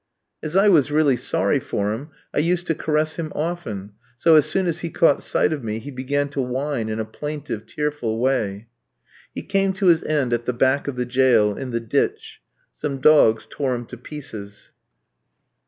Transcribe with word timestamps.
As 0.41 0.55
I 0.55 0.67
was 0.67 0.89
really 0.89 1.15
sorry 1.15 1.59
for 1.59 1.93
him 1.93 2.09
I 2.33 2.39
used 2.39 2.65
to 2.65 2.73
caress 2.73 3.17
him 3.17 3.31
often, 3.35 3.91
so 4.17 4.33
as 4.33 4.47
soon 4.47 4.65
as 4.65 4.79
he 4.79 4.89
caught 4.89 5.21
sight 5.21 5.53
of 5.53 5.63
me 5.63 5.77
he 5.77 5.91
began 5.91 6.27
to 6.29 6.41
whine 6.41 6.89
in 6.89 6.99
a 6.99 7.05
plaintive, 7.05 7.67
tearful 7.67 8.17
way. 8.17 8.67
He 9.35 9.43
came 9.43 9.73
to 9.73 9.85
his 9.89 10.03
end 10.03 10.33
at 10.33 10.45
the 10.45 10.53
back 10.53 10.87
of 10.87 10.95
the 10.95 11.05
jail, 11.05 11.55
in 11.55 11.69
the 11.69 11.79
ditch; 11.79 12.41
some 12.73 12.97
dogs 12.99 13.45
tore 13.47 13.75
him 13.75 13.85
to 13.85 13.97
pieces. 13.97 14.71